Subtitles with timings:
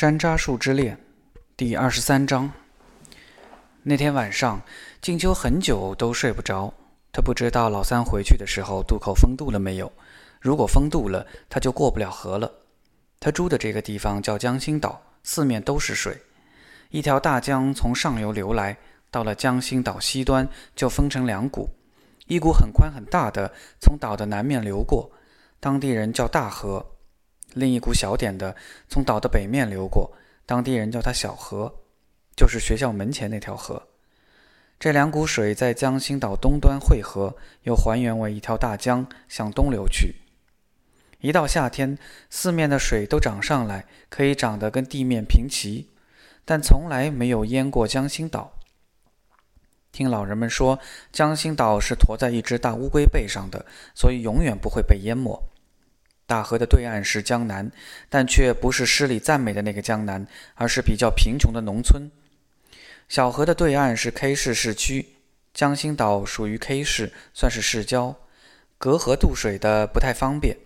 [0.00, 0.96] 山楂树之恋，
[1.58, 2.50] 第二十三章。
[3.82, 4.62] 那天晚上，
[5.02, 6.72] 静秋很久都睡不着。
[7.12, 9.92] 他不知道老三回去的时候渡口封渡了没有。
[10.40, 12.50] 如果封渡了，他就过不了河了。
[13.20, 16.16] 他住的这个地方叫江心岛，四面都是水。
[16.88, 18.78] 一条大江从上游流来，
[19.10, 21.68] 到了江心岛西端就分成两股，
[22.26, 25.10] 一股很宽很大的从岛的南面流过，
[25.60, 26.86] 当地人叫大河。
[27.54, 28.54] 另一股小点的
[28.88, 30.12] 从岛的北面流过，
[30.46, 31.74] 当地人叫它小河，
[32.36, 33.88] 就是学校门前那条河。
[34.78, 40.16] 这两股水在江心岛东端汇合，又还原为一条大江向东流去。
[41.20, 41.98] 一到夏天，
[42.30, 45.90] 四面的水都涨上来，可以涨得跟地面平齐，
[46.46, 48.52] 但从来没有淹过江心岛。
[49.92, 50.78] 听老人们说，
[51.12, 55.42] 江心岛是驮在一只大乌龟背上的，所以永远不会被淹没。
[56.30, 57.68] 大河的对岸是江南，
[58.08, 62.08] 但却不是诗里赞美的那个江南，而是比较贫穷的农村。
[63.08, 65.16] 小河的对岸是 K 市市区，
[65.52, 68.14] 江心岛属于 K 市，算是市郊，
[68.78, 70.56] 隔河渡水的不太方便。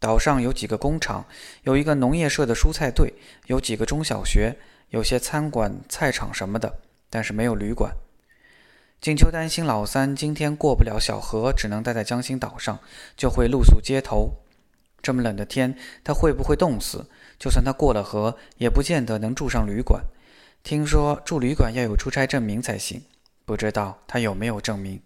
[0.00, 1.24] 岛上有几个工厂，
[1.62, 3.14] 有一个农业社的蔬菜队，
[3.46, 4.56] 有几个中小学，
[4.88, 7.92] 有些餐馆、菜场什么的，但是没有旅馆。
[9.00, 12.80] 静秋担心老三今天过不了小河，只能待在江心岛上，
[13.16, 14.32] 就会露宿街头。
[15.08, 17.06] 这么冷的天，他会不会冻死？
[17.38, 20.04] 就算他过了河，也不见得能住上旅馆。
[20.62, 23.00] 听说住旅馆要有出差证明才行，
[23.46, 25.00] 不知道他有没有证明。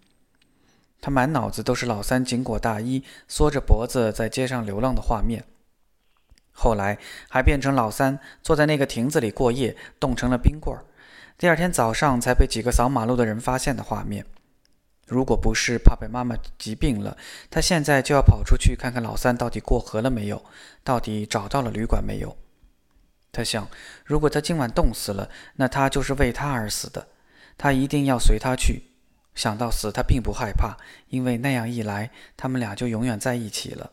[1.00, 5.44] 他满脑子都是老三紧裹大衣，缩着脖子在街上流浪的画面。
[6.50, 10.82] 后来还变成老三坐在那个亭子里过夜，冻成了冰棍儿。
[11.38, 14.26] 第二天早上才被几个扫马路的人发现的画面。
[15.12, 17.14] 如果不是怕被妈妈疾病了，
[17.50, 20.42] 他现在就要跑出去看看老三到底过河了没有，
[20.82, 22.34] 到底找到了旅馆没有。
[23.30, 23.68] 他想，
[24.06, 27.08] 如果他今晚冻死了，那他就是为他而死的，
[27.58, 28.84] 他一定要随他去。
[29.34, 30.76] 想到死，他并不害怕，
[31.08, 33.90] 因为那样一来，他们俩就永远在一起了。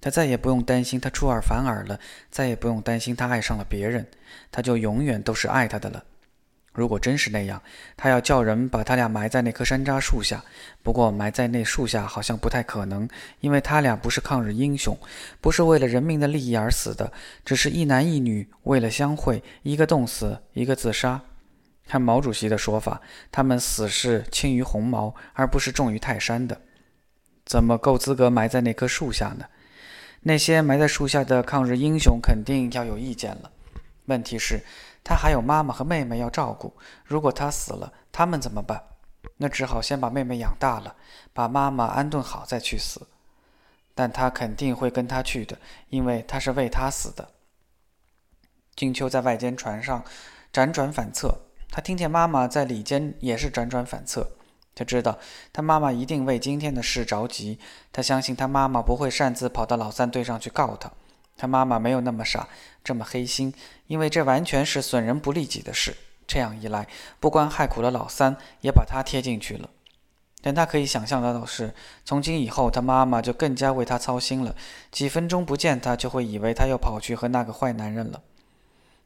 [0.00, 4.06] 他再也不用担心他出尔反尔了，再也不用担心他爱上了别人，
[4.50, 6.04] 他就永远都是爱他的了。
[6.72, 7.62] 如果真是那样，
[7.98, 10.42] 他要叫人把他俩埋在那棵山楂树下。
[10.82, 13.06] 不过埋在那树下好像不太可能，
[13.40, 14.96] 因为他俩不是抗日英雄，
[15.40, 17.12] 不是为了人民的利益而死的，
[17.44, 21.20] 只是一男一女为了相会，一个冻死，一个自杀。
[21.86, 26.58] 看毛主席的说法，他们死是轻于鸿毛，而不是重于泰山的，
[27.44, 29.44] 怎么够资格埋在那棵树下呢？
[30.22, 33.50] 那些埋在树下的抗日英雄肯定要有意见了。
[34.06, 34.62] 问题是。
[35.04, 36.72] 他还有妈妈和妹妹要照顾，
[37.04, 38.82] 如果他死了，他们怎么办？
[39.36, 40.96] 那只好先把妹妹养大了，
[41.32, 43.06] 把妈妈安顿好再去死。
[43.94, 45.58] 但他肯定会跟他去的，
[45.90, 47.28] 因为他是为他死的。
[48.74, 50.02] 金秋在外间船上
[50.52, 51.40] 辗转反侧，
[51.70, 54.30] 他听见妈妈在里间也是辗转反侧。
[54.74, 55.18] 他知道
[55.52, 57.58] 他妈妈一定为今天的事着急，
[57.92, 60.90] 他相信他妈妈不会擅自跑到老三队上去告他。
[61.42, 62.46] 他妈妈没有那么傻，
[62.84, 63.52] 这么黑心，
[63.88, 65.96] 因为这完全是损人不利己的事。
[66.24, 66.86] 这样一来，
[67.18, 69.68] 不光害苦了老三，也把他贴进去了。
[70.40, 74.54] 但他可以想象到的是，从今以后，他妈妈就更加为他操心了。
[74.92, 78.22] 几分钟不见他，就会以为他又跑去和那个坏男人了。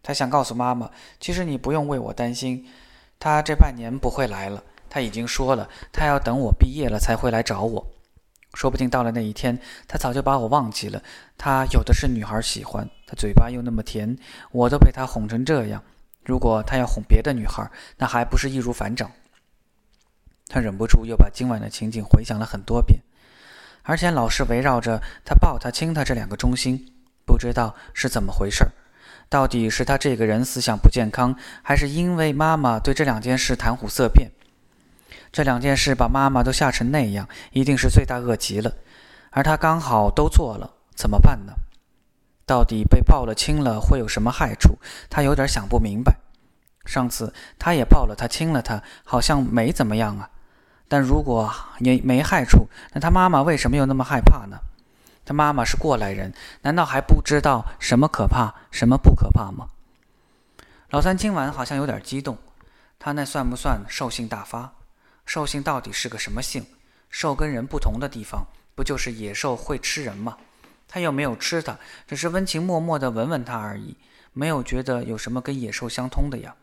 [0.02, 2.68] 他想告诉妈妈，其实你不用为我担心，
[3.18, 4.62] 他这半年不会来了。
[4.90, 7.86] 他已经说了，他要等我毕业了才会来找我。
[8.56, 11.02] 说不定到了那一天，他早就把我忘记了。
[11.36, 14.16] 他有的是女孩喜欢，他嘴巴又那么甜，
[14.50, 15.82] 我都被他哄成这样。
[16.24, 19.12] 如果他要哄别的女孩，那还不是易如反掌？
[20.48, 23.02] 他忍不住又把今晚的情景回想了很多遍，
[23.82, 26.94] 而且老是围绕着他抱他亲他这两个中心，
[27.26, 28.72] 不知道是怎么回事儿。
[29.28, 34.30] 到底是他这个人思想不健康，还是因为妈妈对这两件事谈虎色变？
[35.32, 38.72] 这两件事把妈妈都吓成那样，一定是罪大恶极了。
[39.30, 41.52] 而他刚好都做了，怎么办呢？
[42.46, 44.78] 到底被抱了亲了会有什么害处？
[45.10, 46.16] 他有点想不明白。
[46.84, 50.30] 上次他也抱了他亲了他，好像没怎么样啊。
[50.88, 54.56] 但如果也没害处，那他妈妈为什么又那么害怕呢？
[55.24, 56.32] 他妈妈是过来人，
[56.62, 59.66] 难道还不知道什么可怕，什么不可怕吗？
[60.90, 62.38] 老三今晚好像有点激动，
[63.00, 64.72] 他那算不算兽性大发？
[65.26, 66.64] 兽性到底是个什么性？
[67.10, 70.38] 兽跟人不同的地方，不就是野兽会吃人吗？
[70.88, 73.96] 他又没有吃它，只是温情脉脉地闻闻它而已，
[74.32, 76.54] 没有觉得有什么跟野兽相通的呀。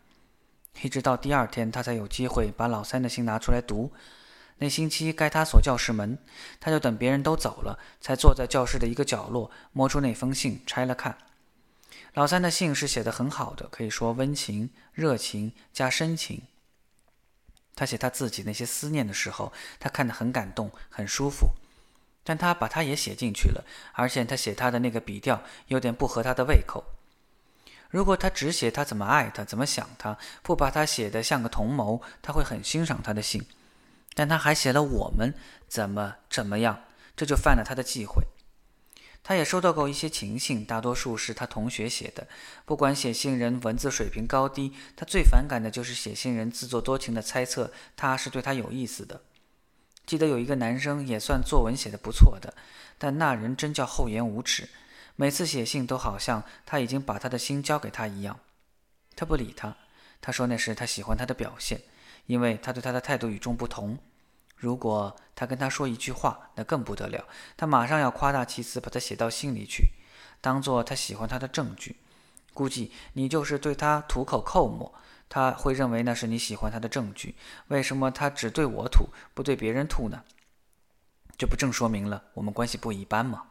[0.82, 3.92] 一直到第二天，他才有机会把老三的信拿出来读。
[4.60, 6.18] 那星期该他锁教室门，
[6.60, 11.18] 他就等别人都走了，才坐在教室的一个角落，摸出那封信拆了看。
[12.14, 16.44] 老三的信是写得很好的，可以说温情、热情加深情。
[17.76, 21.52] 他写他自己那些思念的时候，他看得很感动，很舒服。
[22.24, 26.84] 但他把他也写进去了，而且他写他的那个笔调有点不合他的胃口。
[27.90, 33.46] 如果他只写他怎么爱他，怎么想他，不把他写得像个同谋，他会很欣赏他的信。
[34.16, 35.34] 但他还写了我们
[35.68, 36.84] 怎么怎么样，
[37.16, 38.24] 这就犯了他的忌讳。
[39.24, 42.28] 他也收到过一些情信，大多数是他同学写的。
[42.66, 49.22] 不管写信人文字水平高低，他最反感的就是写信人自作多情的猜测他是对他有意思的。
[50.06, 52.54] 记得有一个男生也算作文写的不错的，
[52.98, 54.68] 但那人真叫厚颜无耻，
[55.16, 58.38] 每次写信都好像他已经把他的心交给他一样。
[59.16, 59.78] 他不理他，
[60.20, 61.80] 他说那是他喜欢他的表现，
[62.26, 63.98] 因为他对他的态度与众不同。
[64.64, 67.28] 如果他跟他说一句话，那更不得了。
[67.58, 69.90] 他马上要夸大其词，把他写到信里去，
[70.40, 71.98] 当做他喜欢他的证据。
[72.54, 74.94] 估计你就是对他吐口唾沫，
[75.28, 77.36] 他会认为那是你喜欢他的证据。
[77.68, 80.24] 为什么他只对我吐，不对别人吐呢？
[81.38, 83.48] 这不正说明了我们关系不一般吗？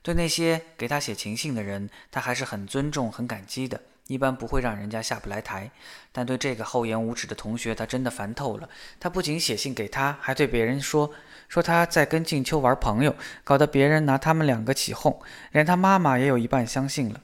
[0.00, 3.82] 对那些给他写情信的人，他还是很尊重、很感激的。
[4.06, 5.70] 一般不会让人家下不来台，
[6.12, 8.68] 但对这个厚颜无耻的同学，他真的烦透了。
[8.98, 11.12] 他不仅写信给他，还对别人说
[11.48, 13.14] 说他在跟静秋玩朋友，
[13.44, 15.20] 搞得别人拿他们两个起哄，
[15.52, 17.20] 连他妈妈也有一半相信了。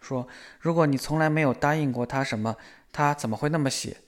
[0.00, 0.26] 说
[0.58, 2.56] 如果你从来没有答应过他什么，
[2.90, 3.98] 他怎么会那么写？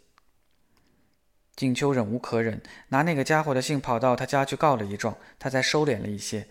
[1.55, 6.49] 静秋忍无可忍，拿那个家伙的信跑到他家去告了一状，他才收敛了一些。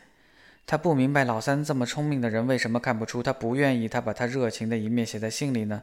[0.66, 5.82] 他不明白老三这么聪明的人为什么看不出他不愿意他把他热情的一面写在信里呢？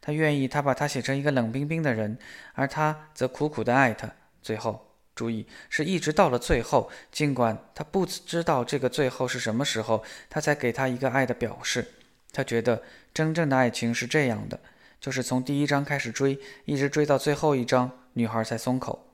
[0.00, 2.18] 他愿意他把他写成一个冷冰冰的人，
[2.54, 4.10] 而他则苦苦的爱他。
[4.40, 11.84] 最后，注意是一直到了最后，尽管他不知道这个最后是什么时候，他才给他一个爱的表示。
[12.30, 12.82] 他觉得
[13.12, 14.60] 真正的爱情是这样的，
[15.00, 19.06] 就是从第一章开始追，一直追到最后一章，女孩才松口。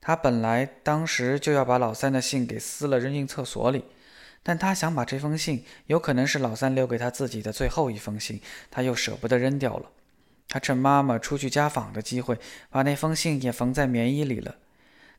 [0.00, 3.84] 他本来当时就要把老三的信给撕了扔进厕所里。
[4.48, 8.40] 但他想把这封信，有可能是老三留给他自己的最后一封信，
[8.70, 9.90] 他又舍不得扔掉了。
[10.48, 12.38] 他趁妈妈出去家访的机会，
[12.70, 14.56] 把那封信也缝在棉衣里了。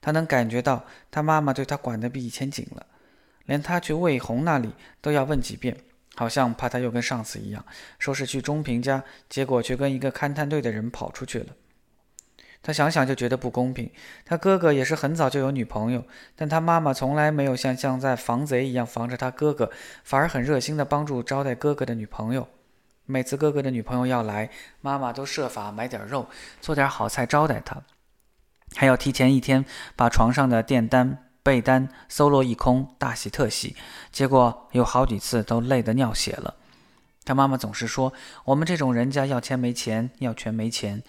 [0.02, 2.88] 他能感觉到他妈妈对他管得比以前紧了，
[3.46, 5.78] 连他去魏红那里都要问几遍，
[6.16, 7.64] 好像怕他又跟上次一样，
[8.00, 11.56] 说是去中平家，结果却跟一个勘探队的人跑出去了。
[12.62, 13.90] 他想想就觉得不公平。
[14.26, 16.04] 他哥哥也是很早就有女朋友，
[16.36, 19.72] 但他妈妈从来没有像像在防贼一样防着他哥哥，
[20.04, 22.48] 反而很热心的帮助招待哥哥的女朋友。
[23.06, 24.50] 每次哥哥的女朋友要来，
[24.82, 26.28] 妈妈都设法买点肉，
[26.62, 27.82] 做点好菜招待他，
[28.76, 29.66] 还要提前一天
[29.96, 33.76] 把床上的垫单、被单搜罗一空，大洗特洗。
[34.12, 36.56] 结果有好几次都累得尿血了。
[37.26, 38.14] 他妈妈总是说
[38.46, 41.02] ：“我们这种人家要钱没钱，要权没钱。”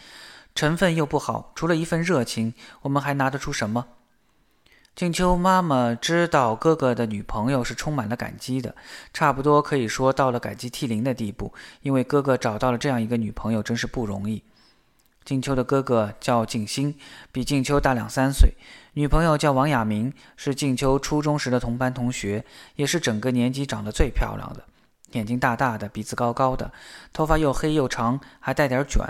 [0.55, 3.87] 成分又不好，除了一份热情，我们还拿得出什么？
[4.97, 8.75] 静秋妈妈知道哥哥的女朋友是充满了感激的，
[9.15, 14.43] 差不多可以说到了感激涕零的地步，因为哥哥找到了这样一个女朋友真是不容易。
[15.25, 16.99] 静秋的哥哥叫静心，
[17.31, 18.55] 比静秋大两三岁，
[18.95, 22.45] 女朋友叫王亚明，是静秋初中时的同班同学，
[22.75, 24.65] 也是整个年级长得最漂亮的，
[25.13, 26.73] 眼睛大大的，鼻子高高的，
[27.13, 29.07] 头发又黑又长，还带点卷。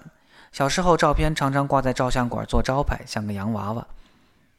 [0.52, 3.86] 小时候照片常常挂在照相馆做招牌，像个洋娃娃。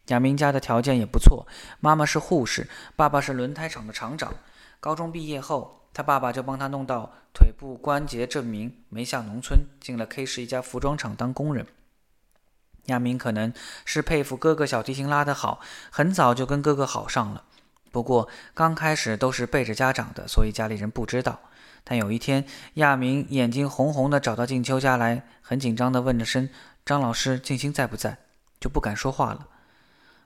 [0.08, 1.46] 亚明家的条件也不错，
[1.80, 4.34] 妈妈是护士，爸爸是轮胎厂的厂长。
[4.80, 11.68] 高中毕业后，他爸爸就帮他弄到腿部关节证明，没下农村，进了 K 市一家服装厂当工人。
[12.86, 13.54] 亚明可能
[13.86, 15.60] 是佩服哥哥小提琴拉得好，
[15.92, 17.44] 很早就跟哥哥好上了。
[17.92, 21.40] 不过刚开始都是背着家长的，所以家里人不知道。
[21.84, 22.46] 但有一天，
[22.76, 26.50] 亚明眼睛红红的找到静秋家来，很紧张的问着声
[26.86, 28.18] ：“张老师，静心在不在？”
[28.62, 29.48] 就不敢说话了。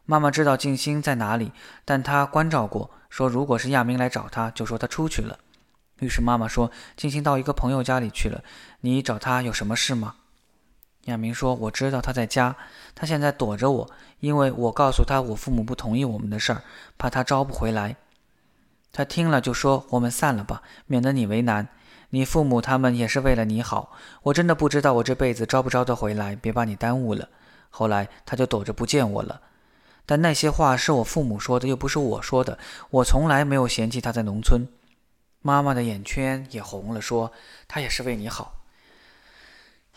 [0.06, 1.52] 妈妈知道静心在哪里，
[1.86, 5.40] 但她关照过，说如果是亚明来找她，就说他出去了。
[6.00, 8.44] 于是妈妈说：“静心到一个朋友家里去了，
[8.82, 10.16] 你找他有什么事吗？”
[11.06, 12.56] 亚明说：“我知道他在家，
[12.94, 16.62] 他现在躲着我，因为我告诉他我父母不同意我们的事儿，
[16.98, 17.96] 怕他招不回来。”
[18.96, 21.68] 他听了就说：“我们散了吧，免得你为难。
[22.12, 23.92] 你父母他们也是为了你好。
[24.24, 27.28] 我真的不知道我这辈子招不招得回来，别把你耽误了。”
[27.70, 29.42] 后来他就躲着不见我了。
[30.06, 32.58] 但那些话是我父母说的，又不是我说的。
[32.90, 34.66] 我从来没有嫌弃他在农村。
[35.42, 37.34] 妈妈的眼圈也红了，说
[37.68, 38.62] ：“他也是为你好。”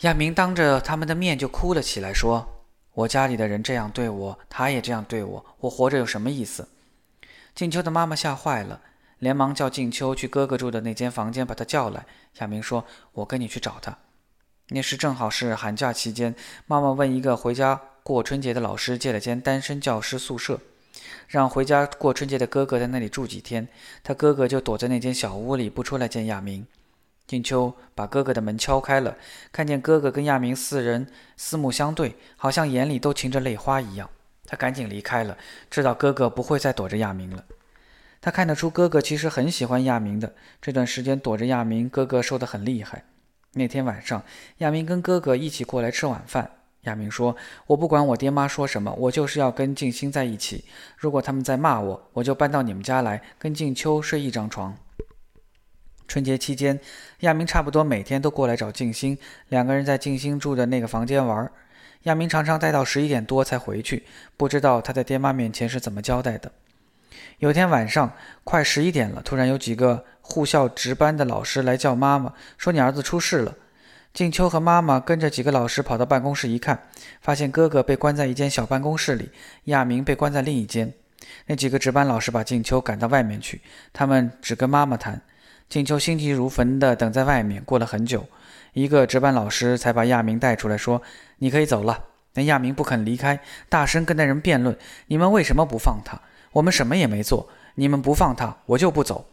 [0.02, 2.44] 亚明当着他们的面就哭了起来，说
[2.94, 6.68] ：“我家里的人这样对我，他也这样对我，我活着有什么意思？”
[7.58, 8.80] 静秋的妈妈吓坏了。
[9.18, 12.06] 连忙叫静秋去哥哥住的那间房间把他叫来。
[12.38, 12.84] 亚明说
[13.14, 13.98] ：“我跟你去找他。”
[14.70, 16.36] 那时正好是寒假期间，
[16.66, 20.60] 妈妈问一个回家过春节的老师借了间单身教师宿舍，
[21.26, 23.66] 让回家过春节的哥哥在那里住几天。
[24.04, 26.64] 他哥哥就躲在那间小屋里不出来见亚明。
[27.26, 29.16] 静秋把哥哥的门敲开了，
[29.50, 34.08] 看见哥哥跟亚明四人四目相对，好像眼里都噙着泪花一样。
[34.48, 35.36] 他赶紧离开了，
[35.70, 37.44] 知道哥哥不会再躲着亚明了。
[38.20, 40.34] 他看得出哥哥其实很喜欢亚明的。
[40.60, 43.04] 这段时间躲着亚明，哥哥瘦得很厉害。
[43.52, 44.24] 那天晚上，
[44.58, 46.50] 亚明跟哥哥一起过来吃晚饭。
[46.82, 47.36] 亚明说
[47.68, 50.64] ：“我不管我爹妈说什么，我就是要跟静心在一起。
[50.96, 54.74] 如果他们在骂我，我就搬到你们家来，跟静秋睡一张床。”
[56.08, 56.80] 春节期间，
[57.20, 61.50] 亚明差不多每天都过来找静心，两个人在静心住的那个房间玩。
[62.04, 64.04] 亚明常常待到十一点多才回去，
[64.36, 66.52] 不知道他在爹妈面前是怎么交代的。
[67.38, 68.12] 有天晚上
[68.44, 73.54] 快十一点了，突然有几个护校值班的老师来叫妈妈，说你儿子出事了。
[74.14, 76.82] 静秋和妈妈跟着几个老师跑到办公室一看，
[77.20, 79.30] 发现哥哥被关在一间小办公室里，
[79.64, 80.92] 亚明被关在另一间。
[81.46, 83.60] 那几个值班老师把静秋赶到外面去，
[83.92, 85.20] 他们只跟妈妈谈。
[85.68, 88.26] 静秋心急如焚地等在外面，过了很久，
[88.72, 91.02] 一个值班老师才把亚明带出来，说
[91.38, 94.76] ：“你可以走了。”但亚明不肯离开，大声跟那人辩论
[95.08, 96.20] ：“你们为什么不放他？
[96.52, 99.28] 我们什么也没做，你们不放他，我就不走。”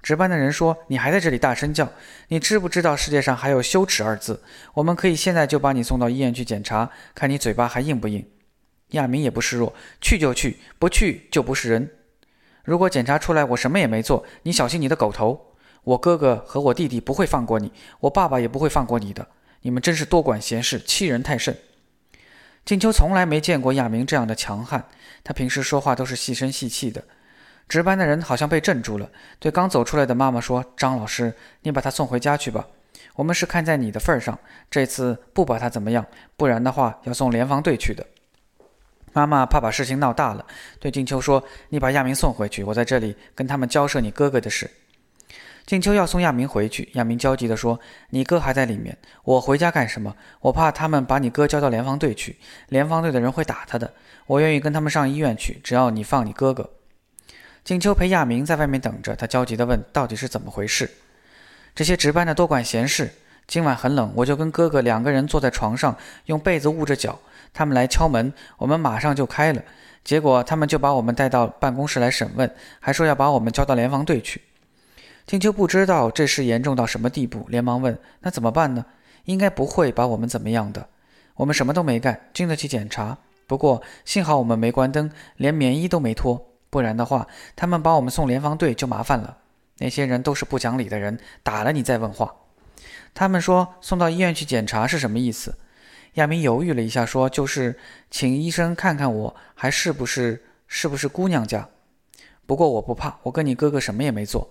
[0.00, 1.90] 值班的人说：“你还在这里大声叫，
[2.28, 4.40] 你知不知道世界上还有羞耻二字？
[4.74, 8.24] 我们可以现在就把你送到医院去检查，看你嘴巴还硬不硬。”
[8.90, 11.90] 亚明也不示弱：“去就去，不去就不是人。
[12.62, 15.46] 如果检查出来我什么也没做，你小心你的狗头。”
[15.84, 19.26] 我哥哥和我弟弟不会放过你，我爸爸也不会放过你的。
[19.62, 21.56] 你们真是多管闲事，欺人太甚。
[22.64, 24.84] 静秋从来没见过亚明这样的强悍，
[25.24, 27.02] 他平时说话都是细声细气的。
[27.68, 32.66] 值班的人好像被镇住了，对刚走出来的妈妈说：“张老师，你把他送回家去吧。
[33.14, 34.38] 我们是看在你的份上，
[34.70, 36.06] 这次不把他怎么样，
[36.36, 38.06] 不然的话要送联防队去的。”
[39.12, 40.46] 妈妈怕把事情闹大了，
[40.78, 44.70] 对静秋说：“你把亚明送回去，我在这里跟他们交涉你哥哥的事。”
[45.68, 50.16] 静秋要送亚明回去，亚明焦急地说：“你哥还在里面，我回家干什么？
[50.40, 52.36] 我怕他们把你哥交到联防队去，
[52.70, 53.92] 联防队的人会打他的。
[54.24, 56.70] 我愿意跟他们上医院去，只要你放你哥哥。”
[57.62, 60.90] 静秋陪亚明在外面等着，他焦急地问：“到底是怎么回事？
[61.74, 63.12] 这些值班的多管闲事。
[63.46, 65.94] 今晚很冷，我就跟哥哥两个人坐在床上，
[66.24, 67.18] 用被子捂着脚。
[67.52, 69.62] 他们来敲门，我们马上就开了。
[70.02, 74.40] 结果他们就把我们带到办公室来审问，还说要把我们交到联防队去。”
[75.28, 78.86] 静秋不知道这事严重到什么地步，连忙问：“那怎么办呢？
[79.26, 80.88] 应该不会把我们怎么样的。
[81.34, 83.18] 我们什么都没干，经得起检查。
[83.46, 89.36] 不过幸好我们没关灯，连棉衣都没脱，不然的话，他们把我们送联防队就麻烦了。
[89.76, 92.34] 那些人都是不讲理的人，打了你再问话。
[93.12, 95.58] 他们说送到医院去检查是什么意思？”
[96.14, 97.78] 亚明犹豫了一下，说：“就是
[98.10, 101.68] 请医生看看我还是不是是不是姑娘家。
[102.46, 104.48] 不过我不怕，我跟你哥哥什么也没做。”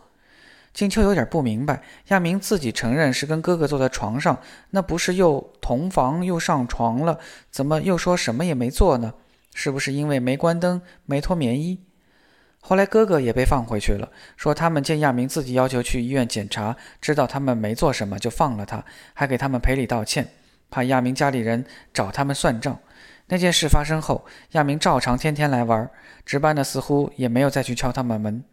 [0.77, 7.17] 静秋有点不明白，亚明自己承认是跟哥哥坐在床上，那不是又同房又上床了？
[7.50, 9.15] 怎么又说什么也没做呢？
[9.55, 11.79] 是不是因为没关灯、没脱棉衣？
[12.60, 20.27] 后来哥哥也被放回去了，说他们见亚明自己要求去医院检查，知道他们没做什么，就放了他，还给他们赔礼道歉，
[20.69, 22.77] 怕亚明家里人找他们算账。
[23.29, 25.89] 那件事发生后，亚明照常天天来玩，
[26.24, 28.43] 值班的似乎也没有再去敲他们门。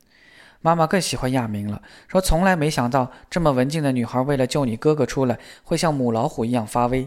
[0.65, 7.07] 妈妈更喜欢亚明了，说从来没想到这么文静的女孩，为了救你哥哥出来，会像母老虎一样发威。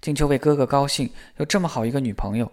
[0.00, 2.50] 静秋为哥哥高兴，有这么好一个女朋友，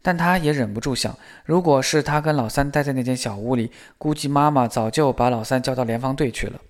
[0.00, 6.60] 但她也忍不住想，如果是她跟老三待在那间小屋里，估计妈妈早就把老三叫到联防队去了。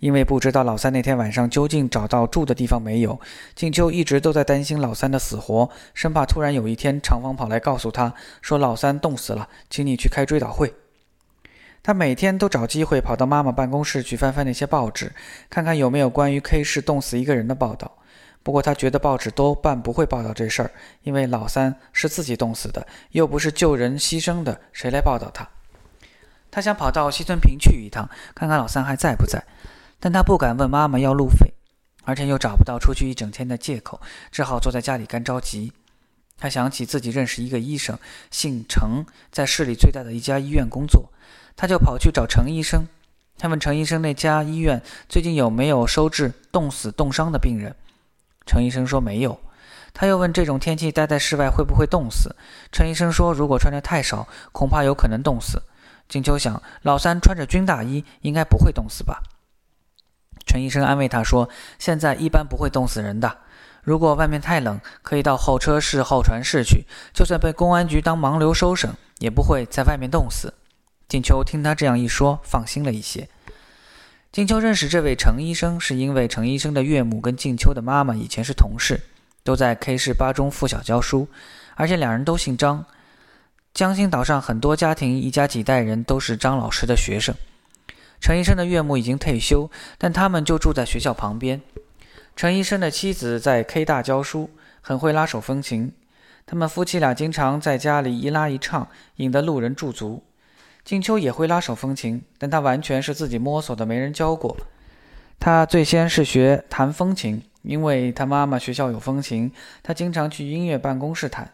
[0.00, 3.18] 因为不知道老三那天晚上究竟找到住的地方没有，
[3.54, 8.12] 静秋一直都在担心老三的死活，生怕突然有一天长方跑来告诉他
[8.42, 10.74] 说老三冻死了，请你去开追悼会。
[11.82, 15.12] 他每天都找机会跑到妈妈办公室去翻翻那些报纸，
[15.48, 17.96] 看看有没有关于 K 市冻死一个人的报道。
[18.42, 20.70] 不过他觉得报纸多半不会报道这事儿，
[21.02, 25.46] 因为老三是自己冻死的，又不是救人牺牲的，谁来报道他？
[26.50, 29.44] 他想跑到西村坪去一趟，看看老三还在不在，
[30.00, 31.52] 但他不敢问妈妈要路费，
[32.04, 35.72] 而且又找不到出去一整天的借口，只好坐在家里干着急。
[36.38, 37.98] 他想起自己认识一个医生，
[38.30, 41.12] 姓程，在市里最大的一家医院工作。
[41.58, 42.86] 他就跑去找程医生，
[43.36, 47.74] 他问程医生那家医院最近有没有收治冻死、冻伤的病人。
[48.46, 49.40] 程医生说没有。
[49.92, 52.36] 他又问这种天气待在室外会不会冻死。
[52.70, 55.60] 程医生说如果穿的太少，恐怕有可能冻死。
[56.08, 59.20] 静秋想，老三穿着军大衣，应该不会冻死吧？
[60.46, 61.48] 陈医生安慰他说
[61.80, 63.36] ：“现在一般不会冻死人的。
[63.82, 66.86] 如果外面太冷，可以到候车室、候船室去。
[67.12, 70.54] 就算被公安局当盲流收审，也不会在外面冻死。”
[71.08, 73.26] 静秋听他这样一说，放心了一些。
[74.30, 79.00] 静秋认识这位程医生，是因为程医生的岳母跟静秋的妈妈以前是同事，
[79.42, 81.26] 都在 K 市八中附小教书，
[81.76, 82.84] 而且两人都姓张。
[83.72, 87.34] 江心岛上很多家庭，一家几代人都是张老师的学生。
[88.20, 91.62] 陈医生的岳母已经退休，但他们就住在学校旁边。
[92.36, 94.50] 陈医生的妻子在 K 大教书，
[94.82, 95.90] 很会拉手风琴。
[96.44, 98.86] 他们夫妻俩经常在家里一拉一唱，
[99.16, 100.22] 引得路人驻足。
[100.88, 104.56] 静秋也会拉手风琴，但她完全是自己摸索的，没人教过。
[105.38, 109.52] 她最先是学弹风琴，因为她妈妈学校有风琴，
[109.82, 111.52] 她经常去音乐办公室弹。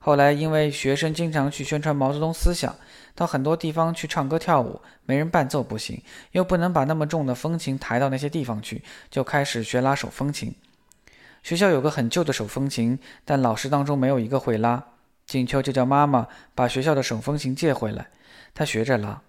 [0.00, 2.74] 后来，因为学生经常去宣传毛泽东思想，
[3.14, 6.02] 到很多地方去唱歌跳舞，没人伴奏不行，
[6.32, 10.52] 又不能把那么重的风琴抬到那些地方去，就开始学拉手风琴。
[11.44, 14.82] 学校有个很旧的手风琴，但老师当中没有一个会拉。
[15.24, 16.26] 静秋就叫妈妈
[16.56, 18.08] 把学校的手风琴借回来，
[18.54, 19.20] 他学着拉。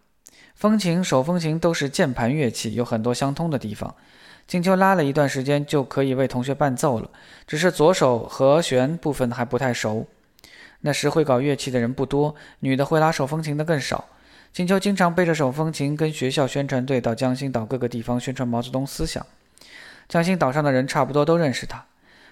[0.53, 3.93] 风琴、手风琴都是键盘乐器，有很多相通的地方。
[4.47, 7.09] 静秋拉了一段时间，就可以为同学伴奏了，
[7.47, 10.07] 只是左手和弦部分还不太熟。
[10.81, 14.05] 那时会搞乐器的人不多，女的会拉手风琴的更少。
[14.53, 19.25] 金秋经常背着手风琴跟学校宣传队到江心岛各个地方宣传毛泽东思想。
[20.07, 21.83] 江心岛上的人差不多都认识她，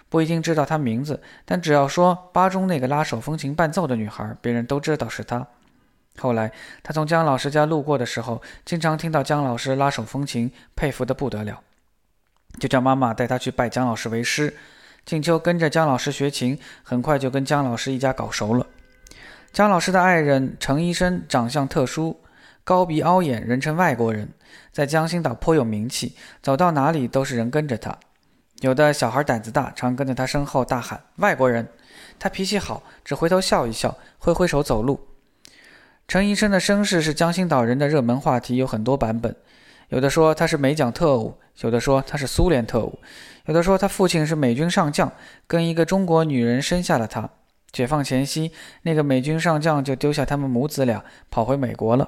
[0.07, 5.45] 不一定知道她名字，但只要说八中那个拉手风琴伴奏的女孩，别人都知道是她。
[6.19, 6.51] 后来
[6.83, 11.59] 他从姜老师家路过的时候，经常听到姜老师拉手风琴，佩服得不得了，
[12.59, 14.55] 就叫妈妈带他去拜姜老师为师。
[15.05, 18.65] 静秋跟着姜老师学琴，很快就跟姜老师一家搞熟了。
[19.51, 22.21] 姜老师的爱人程医生长相特殊，
[22.63, 24.29] 高鼻凹眼，人称外国人，
[24.71, 27.97] 在江心岛颇有名气，走到哪里都是人跟着他。
[28.61, 31.67] 有的小孩胆子大，常跟在他身后大喊“外国人”。
[32.17, 35.05] 他脾气好，只回头笑一笑，挥挥手走路。
[36.07, 39.35] 程医生的身世是江心岛人的热门话题，有很多版本。
[39.89, 42.99] 有的说他是美蒋特务，有的说他是苏联特务。
[43.45, 45.11] 有的说他父亲是美军上将，
[45.47, 47.29] 跟一个中国女人生下了他。
[47.71, 48.51] 解放前夕，
[48.83, 52.07] 那个美军上将就丢下他们母子俩跑回美国了。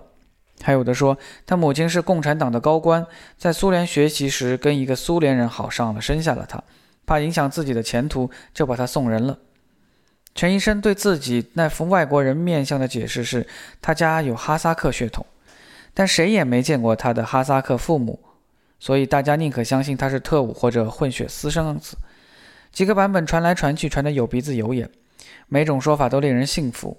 [0.62, 3.06] 还有的说他母亲是共产党的高官，
[3.38, 6.64] 在苏联学习时跟一个苏联人好上了，生下了他，
[7.06, 9.40] 怕影响自己的前途，就把他送人了。
[10.36, 13.48] 陈医生对自己那副外国人面相的解释是，
[13.82, 15.26] 他家有哈萨克血统，
[15.94, 18.20] 但谁也没见过他的哈萨克父母。
[18.78, 21.98] 所以大家宁可相信他是特务或者混血私生子。
[22.74, 24.90] 几个版本传来传去，传得有鼻子有眼，
[25.48, 26.98] 每种说法都令人信服。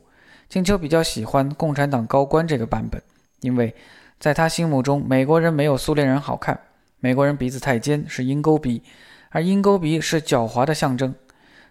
[0.48, 3.02] 静秋比较喜欢共产党高官这个版本，
[3.40, 3.74] 因为
[4.18, 6.58] 在他心目中，美国人没有苏联人好看。
[7.00, 8.82] 美国人鼻子太尖，是鹰钩鼻，
[9.28, 11.14] 而鹰钩鼻是狡猾的象征。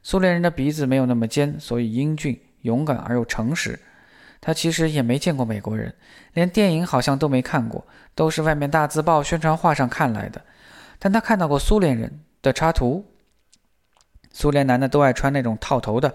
[0.08, 3.80] 苏联人的鼻子没有那么尖，所以英俊、勇敢而又诚实。
[4.40, 5.96] 他其实也没见过美国人，
[6.34, 10.40] 连电影好像都没看过，都是外面大字报、宣传画上看来的。
[11.00, 13.04] 但他看到过苏联人的插图，
[14.32, 16.14] 苏联男的都爱穿那种套头的，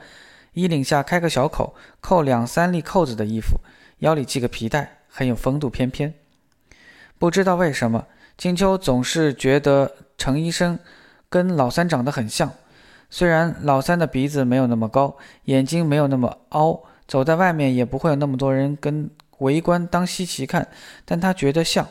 [0.53, 3.59] 衣领下开个小口，扣两三粒扣子的衣服，
[3.98, 6.14] 腰里系个皮带，很有风度翩翩。
[7.18, 10.79] 不知道为什么，金秋总是觉得程医生
[11.29, 12.53] 跟老三长得很像，
[13.11, 16.83] 虽然老三的鼻子没有那么高，眼睛没有那么凹。
[17.07, 20.68] 走在外面也不会有那么多人跟围观当稀奇看，
[21.05, 21.87] 但他觉得像。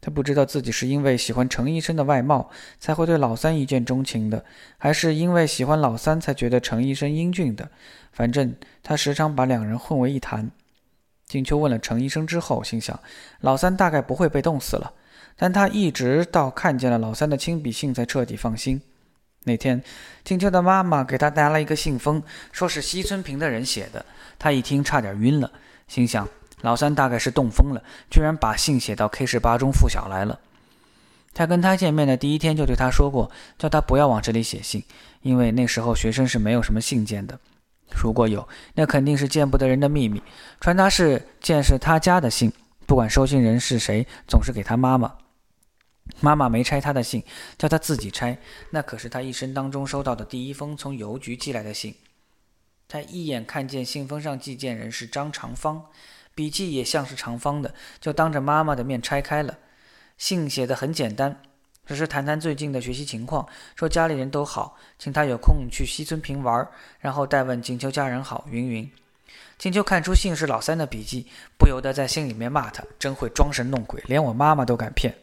[0.00, 4.44] 他不知道自己是因为喜欢程医生的外貌才会对老三一见钟情的，
[4.76, 7.70] 还是因为喜欢老三才觉得程医生英俊的。
[8.12, 10.50] 反正他时常把两人混为一谈。
[11.26, 13.00] 静秋问了程医生之后，心想
[13.40, 14.92] 老三大概不会被冻死了，
[15.36, 18.82] 但他一直到看见了老三的亲笔信才彻底放心。
[19.44, 19.82] 那天，
[20.24, 24.04] 静秋的妈妈给他带来一个信封，说是西村平的人写的。
[24.38, 25.52] 他一听，差点晕了，
[25.86, 26.28] 心想
[26.62, 30.40] 老三大概是冻疯了，居然把信写到 K 十八中附小来了。
[31.34, 34.82] 他跟他见面的第一天就对他说过，叫他不要往这里写信，
[35.20, 37.38] 因为那时候学生是没有什么信件的。
[37.90, 40.22] 如果有，那肯定是见不得人的秘密。
[40.60, 42.52] 传达室见是他家的信，
[42.86, 45.12] 不管收信人是谁，总是给他妈妈。
[46.20, 47.22] 妈妈没拆他的信，
[47.58, 48.38] 叫他自己拆。
[48.70, 51.94] 那可是他一生当中收到的第一封从邮局寄来的信。
[52.86, 55.86] 他一眼看见信封上寄件人是张长芳，
[56.34, 59.58] 笔迹也像是长芳的，就当着妈妈的面拆开了。
[60.18, 61.40] 信写的很简单，
[61.86, 66.68] 只是谈谈最近的学习情况，说家里人都好，请他有空去西村坪玩，
[67.00, 68.88] 然后代问锦秋家人好，云云。
[69.56, 71.26] 静秋看出信是老三的笔记，
[71.58, 75.14] 不由得在心里面骂他：真会装神弄鬼，连我妈妈都敢骗。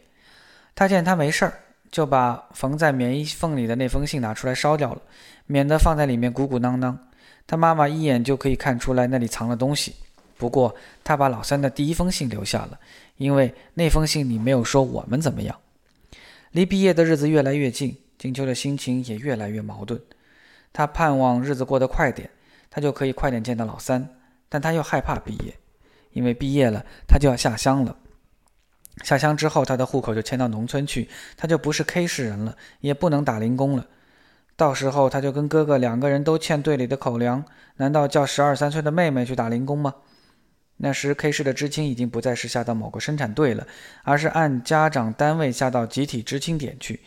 [0.75, 1.53] 他见他没事儿，
[1.91, 5.01] 就把缝在棉衣缝里的那封信拿出来烧掉了，
[5.45, 6.97] 免得放在里面鼓鼓囊囊。
[7.45, 9.95] 他妈妈一眼就可以看出来那里藏了东西。
[10.37, 12.79] 不过他把老三的第一封信留下了，
[13.17, 15.55] 因为那封信里没有说我们怎么样。
[16.51, 20.01] 离毕业的日子越来越近，金秋的心情也越来越矛盾。
[20.73, 22.29] 他盼望日子过得快点，
[22.69, 24.07] 他就可以快点见到老三。
[24.49, 25.55] 但他又害怕毕业，
[26.11, 27.95] 因为毕业了他就要下乡了。
[29.03, 33.85] 下乡之后，他的户口就迁到农村去，他就不是 K 市人了，也不能打零工了。
[34.55, 37.43] 到时候他就跟哥哥两个人都欠队里的口粮，
[37.77, 39.95] 难道叫十二三岁的妹妹去打零工吗？
[40.77, 43.65] 那时 K 市的知青已经不再是下到某个生产队了，
[44.03, 46.99] 而是按家长单位下到集体知青点去。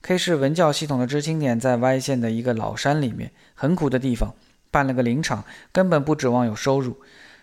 [0.00, 4.34] K 市文教系统的知青点在 Y 县的一个老山里面，很苦的地方。
[4.70, 6.96] 办了个林场，根本不指望有收入。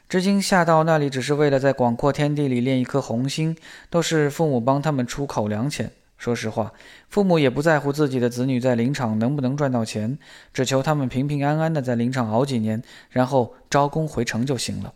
[0.07, 3.57] 知青下到那里，只是为了在广阔天地里练一颗红心，
[3.89, 5.91] 都是父母帮他们出口粮钱。
[6.17, 6.71] 说实话，
[7.09, 10.17] 父母也不在乎自己的子女在林场能不能赚到钱，
[10.53, 14.93] 只求他们平平安安的在林场熬几年，然后招工回城就行了。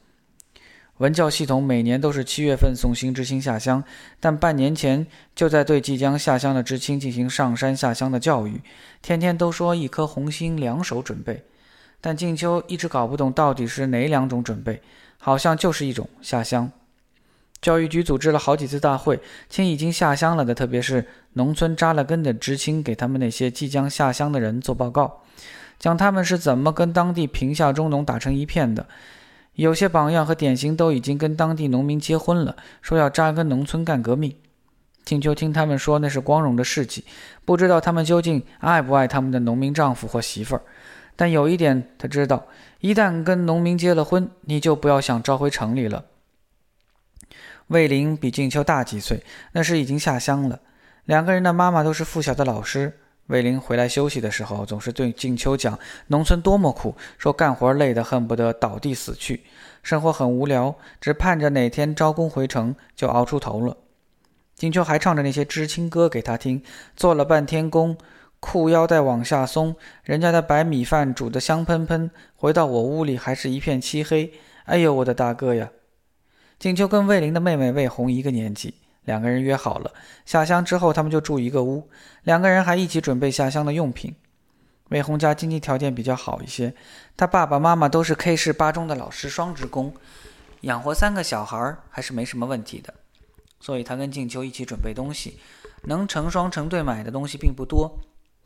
[0.99, 3.83] 文教系统每年都是七月份送新知青下乡，
[4.19, 8.61] 但半年前就在对即将下乡的知青进行上山下乡的教育，
[9.01, 11.43] 天天都说一颗红心两手准备。
[12.01, 14.81] 但静秋一直搞不懂到底是哪两种准备，
[15.17, 16.71] 好像就是一种下乡。
[17.61, 25.23] 教育局组织了好几次大会，请已经下乡了的，特别是农村扎了根的知青，给他们那些即将下乡的人做报告，
[25.77, 28.87] 讲他们是怎么跟当地贫下中农打成一片的。
[29.55, 34.33] 有些榜样和典型都已经跟当地农民结婚了，说要扎根农村干革命。
[35.03, 37.03] 静秋听他们说那是光荣的事迹，
[37.43, 40.61] 不知道他们究竟爱不爱他们的农民丈夫或媳妇儿。
[41.19, 42.47] 但有一点，他知道，
[42.79, 46.05] 一旦跟农民结了婚，你就不要想招回城里了。
[47.67, 50.61] 魏林比静秋大几岁，那时已经下乡了。
[51.03, 52.97] 两个人的妈妈都是附小的老师。
[53.27, 55.77] 魏林回来休息的时候，总是对静秋讲
[56.07, 59.43] 农村多么苦，说干活累得恨不得倒地死去，
[59.83, 63.75] 生活很无聊，只盼着哪天招工回城就熬出头了。
[64.55, 66.63] 静秋还唱着那些知青歌给他听，
[66.95, 67.97] 做了半天工。
[68.39, 72.09] 裤腰带往下松，人家的白米饭煮得香喷喷。
[72.35, 74.33] 回到我屋里，还是一片漆黑。
[74.63, 75.69] 哎呦，我的大哥呀！
[76.57, 79.93] 景秋跟魏林的妹妹魏红一个年纪，两个人约好了，
[80.25, 81.89] 下乡之后他们就住一个屋。
[82.23, 84.15] 两个人还一起准备下乡的用品。
[84.89, 86.73] 魏红家经济条件比较好一些，
[87.15, 89.93] 他爸爸妈妈都是 K 市八中的老师，双职工，
[90.61, 92.93] 养活三个小孩还是没什么问题的。
[93.59, 95.39] 所以他跟静秋一起准备东西，
[95.83, 97.99] 能成双成对买的东西并不多。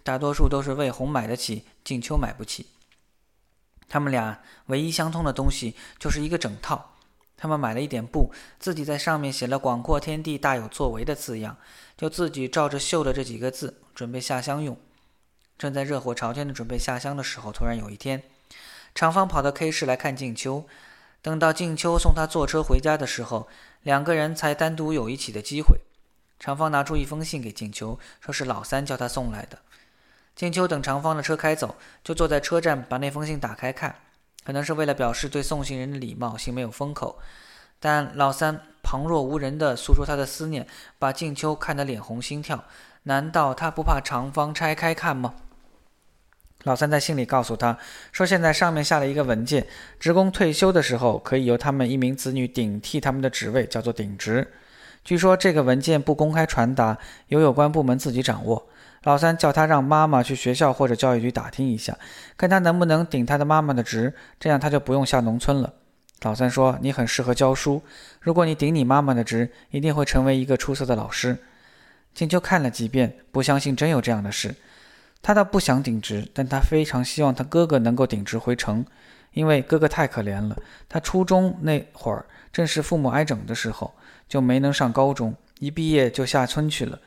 [0.04, 2.68] 大多数都是魏红买得起，静秋买不起。
[3.88, 6.92] 他们俩唯一相通的东西就是一个整套。
[7.38, 11.58] 他们买了一点布，自己在上面写了“广阔天地大有作为”的字样，
[11.98, 14.78] 就自己照着绣了这几个字，准备下乡用。
[15.58, 18.24] 正在热火朝天的准备下乡的时候，突然有一天，
[18.96, 20.66] 长芳跑到 K 市来看静秋。
[21.22, 23.48] 等到静秋送他坐车回家的时候，
[23.82, 25.80] 两个人才单独有一起的机会。
[26.40, 29.60] 长芳拿出一封信给静秋，说是老三叫他送来的。
[30.36, 33.96] 静秋等长方的车开走，就坐在车站把那封信打开看，
[34.44, 37.20] 可能是为了表示对送信人的礼貌，信没有封口。
[37.80, 40.66] 但老三旁若无人地诉说他的思念，
[40.98, 42.64] 把静秋看得脸红心跳。
[43.04, 45.36] 难道他不怕长方拆开看吗？
[46.64, 47.78] 老三在信里告诉他
[48.14, 49.68] 说，现在上面下了一个文件，
[50.00, 54.54] 职工退休的时候可以由他们一名子女顶替他们的职位，叫做顶职。
[55.04, 58.66] 据说这个文件不公开传达，由有关部门自己掌握。
[59.04, 61.98] 老三叫他让妈妈去学校或者教育局打听一下，
[62.38, 65.74] 看他能不能顶他的妈妈的职，这样他就不用下农村了。
[66.22, 67.84] 老三说：“你很适合教书，
[68.22, 71.38] 如果你顶你妈妈的职，一定会成为一个出色的老师。”
[72.16, 74.56] 静秋看了几遍，不相信真有这样的事。
[75.22, 78.86] 他倒不想顶职，但他非常希望他哥哥能够顶职回城，
[79.34, 80.56] 因为哥哥太可怜了。
[80.88, 83.94] 他初中那会儿正是父母挨整的时候，
[84.30, 86.98] 就没能上高中，一毕业就下村去了。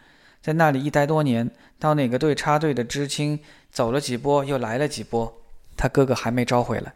[0.47, 3.41] 在那里一待多年，到哪个队插队的知青
[3.73, 5.43] 走了几波，又来了几波，
[5.77, 6.93] 他哥哥还没招回来。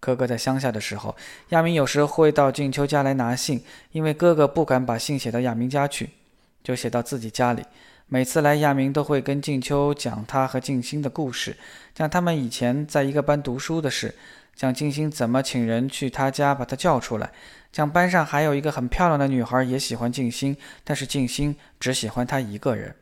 [0.00, 1.14] 哥哥在乡下的时候，
[1.50, 6.10] 亚明有时会到静秋家来拿信，因为哥哥不敢把信写到亚明家去，
[6.64, 7.62] 就写到自己家里。
[8.12, 11.56] 每次来，亚明都会跟静秋讲他和静心的故事，
[11.94, 14.14] 讲他们以前在一个班读书的事，
[14.54, 17.32] 讲静心怎么请人去他家把他叫出来。
[17.72, 22.94] 讲班上还有一个很漂亮的女孩，也喜欢静心，但是静心只喜欢他一个人。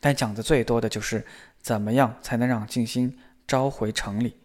[0.00, 1.24] 但讲的最多的就是
[1.62, 4.38] 怎么样才能让静心招回城里。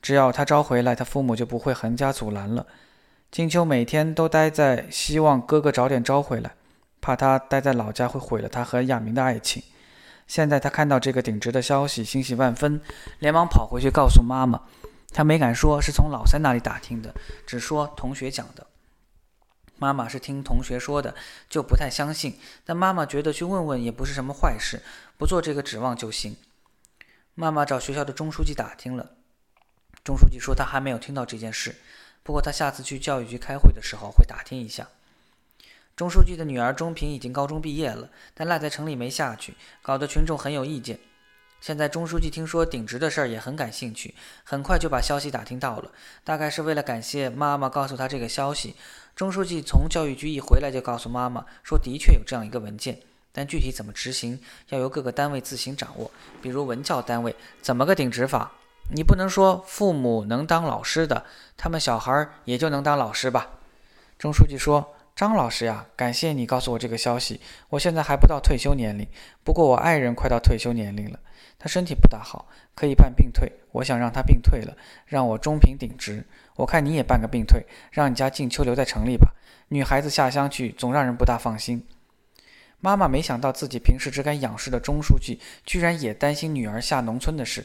[0.00, 2.64] 只要他招回来，他父母就不会横加阻拦了。
[3.32, 6.52] 静秋每天都待在，希望哥哥早点招回来，
[7.06, 9.62] 怕他待在老家会毁了他和亚明的爱情。
[10.26, 12.80] 现在他看到这个顶职的消息，欣喜万分，
[13.20, 14.60] 连忙跑回去告诉妈妈。
[15.12, 17.14] 他没敢说是从老三那里打听的，
[17.46, 18.66] 只说同学讲的。
[19.78, 21.14] 妈妈是听同学说的，
[21.48, 22.40] 就不太相信。
[22.64, 24.82] 但妈妈觉得去问问也不是什么坏事，
[25.16, 26.36] 不做这个指望就行。
[27.36, 29.12] 妈妈找学校的钟书记打听了，
[30.02, 31.76] 钟书记说他还没有听到这件事，
[32.24, 34.88] 不过他下次去教育局开会的时候会打听一下。
[35.96, 40.98] 钟书记的女儿钟平已经高中毕业了，但赖在城里没下去，搞得群众很有意见。
[41.58, 45.90] 现在钟书记听说顶职的事儿也很感兴趣，很快就把消息打听到了。
[46.22, 48.76] 大概是为了感谢妈妈告诉他这个消息，
[49.14, 53.00] 钟书记从教育局一回来就告诉妈妈说，的确有这样一个文件，
[53.32, 56.10] 但具体怎么执行要由各个单位自行掌握。
[56.42, 58.52] 比如文教单位怎么个顶职法？
[58.94, 61.24] 你不能说父母能当老师的，
[61.56, 63.48] 他们小孩也就能当老师吧？
[64.18, 64.92] 钟书记说。
[65.16, 67.40] 张老师呀，感谢你告诉我这个消息。
[67.70, 69.08] 我现在还不到退休年龄，
[69.42, 71.18] 不过我爱人快到退休年龄了，
[71.58, 73.50] 他身体不大好，可以办病退。
[73.72, 74.76] 我想让他病退了，
[75.06, 76.22] 让我中平顶职。
[76.56, 79.32] 我看你也办个病退，让你家静秋留在城里吧。
[79.68, 81.82] 女孩子下乡去，总让人不大放心。
[82.80, 87.64] 妈妈没想到自己平时只敢仰视的钟书记，居然也担心女儿下农村的事。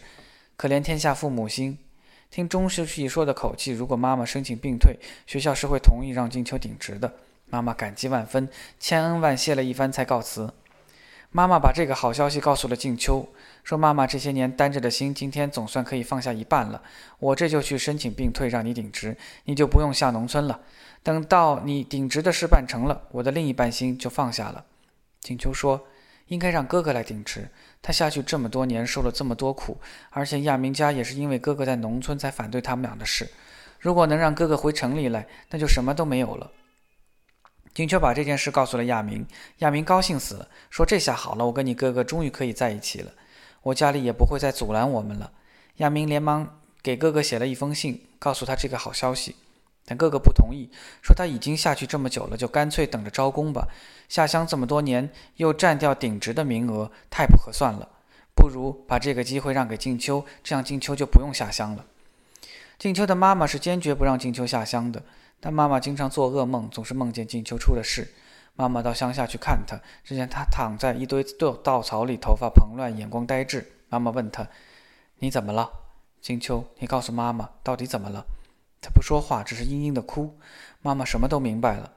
[0.56, 1.78] 可怜天下父母心，
[2.30, 7.14] 听钟书记说的口气，如果妈妈申请病退，学校是会同意让静秋顶职的。
[7.52, 8.48] 妈妈感激万分，
[8.80, 10.54] 千恩万谢了一番，才告辞。
[11.32, 13.28] 妈妈把这个好消息告诉了静秋，
[13.64, 16.82] 说：“妈妈这些年担着的心，今天总算可以放下一半了。
[17.20, 20.62] 我这就去申请病退，让你顶职，你就不用下农村了。
[21.04, 24.64] 等到你顶职的事办成了，我的另一半心就放下了。”
[25.20, 25.88] 静秋说
[26.28, 27.50] ：“应该让哥哥来顶职，
[27.82, 29.78] 他下去这么多年，受了这么多苦，
[30.10, 33.30] 而且亚明家也是因为哥哥在农村才反对他们俩的事。
[33.80, 36.52] 如果能让哥哥回城里来，那就什么都没有了。”
[37.74, 39.26] 金秋把这件事告诉了亚明，
[39.60, 43.12] 亚明高兴死了，说：“这下好了，我跟你哥哥终于可以在一起了，
[43.64, 45.32] 我家里也不会再阻拦我们了。”
[45.78, 49.38] 亚明连忙给哥哥写了一封信，告诉他这个好消息，
[49.86, 50.70] 但哥哥不同意，
[51.02, 53.70] 说他已经下去这么久了，就干脆等着招工吧。
[54.10, 57.88] 下乡这么多年，又占掉顶职的名额，太不合算了，
[58.36, 61.86] 不如把这个机会让给静秋，这样静秋就不用下乡了。
[62.78, 65.02] 静秋的妈妈是坚决不让静秋下乡的。
[65.42, 68.14] 但妈妈经常做噩梦，总是梦见静秋出了事。
[68.56, 73.74] 妈妈到乡下去看她，只见她躺在一堆稻稻草里，头发蓬乱，眼光呆滞。
[73.90, 74.48] 妈妈问她
[75.20, 75.72] ：“你怎么了？”
[76.22, 78.24] 静秋，你告诉妈妈，到底怎么了？
[78.80, 80.38] 她不说话，只是嘤嘤的哭。
[80.82, 81.92] 妈妈什么都明白了。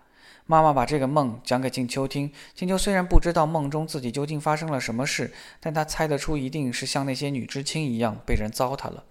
[0.47, 2.33] 妈妈把这个梦讲给静秋听。
[2.55, 9.05] 静秋虽然不知道梦中自己究竟发生了什么事，但她猜得出，一定是像那些女知青一样被人糟蹋了。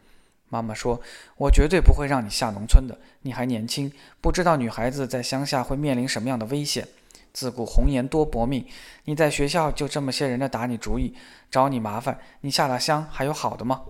[0.54, 1.02] 妈妈说
[1.36, 2.96] ：“我绝对不会让你下农村的。
[3.24, 6.88] 你还年轻，不知道女孩子在乡下会面临什么样的危险。
[7.34, 8.64] 自古红颜多薄命，
[9.06, 11.16] 你在学校就这么些人的打你主意，
[11.50, 13.82] 找你麻烦，你下了乡还有好的吗？”